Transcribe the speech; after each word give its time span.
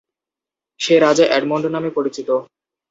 সে 0.79 0.95
রাজা 0.99 1.25
এডমন্ড 1.37 1.65
নামে 1.67 1.89
পরিচিত। 1.97 2.29